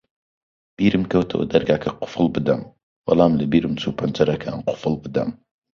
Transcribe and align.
بیرم 0.77 1.03
کەوتەوە 1.11 1.45
دەرگاکە 1.53 1.91
قوفڵ 1.99 2.25
بدەم، 2.35 2.61
بەڵام 3.05 3.33
لەبیرم 3.39 3.73
چوو 3.81 3.97
پەنجەرەکان 3.99 4.57
قوفڵ 4.67 4.93
بدەم. 5.03 5.29